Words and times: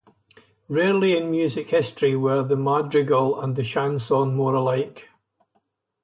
Rarely 0.67 1.15
in 1.15 1.29
music 1.29 1.69
history 1.69 2.15
were 2.15 2.41
the 2.41 2.55
madrigal 2.55 3.39
and 3.39 3.55
the 3.55 3.61
chanson 3.63 4.33
more 4.33 4.55
alike. 4.55 5.09